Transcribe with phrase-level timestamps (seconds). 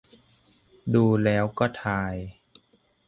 [0.93, 2.15] ดูแล้วก็ทาย